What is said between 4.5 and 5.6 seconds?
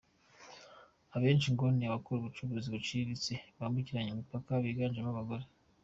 biganjemo abagore.